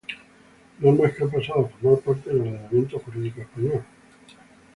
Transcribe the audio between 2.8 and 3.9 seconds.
jurídico español.